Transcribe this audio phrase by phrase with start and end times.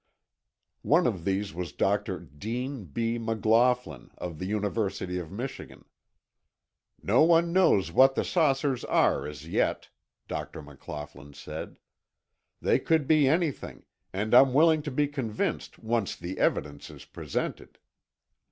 [0.81, 2.19] One of these was Dr.
[2.19, 3.19] Dean B.
[3.19, 5.85] McLaughlin, of the University of Michigan.
[7.03, 9.89] "No one knows what the saucers are as yet,"
[10.27, 10.63] Dr.
[10.63, 11.77] McLaughlin said.
[12.59, 17.77] "They could be anything, and I'm willing to be convinced once the evidence is presented."